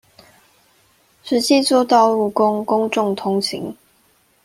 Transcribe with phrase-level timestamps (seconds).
[1.23, 3.75] 實際作道路供公眾通行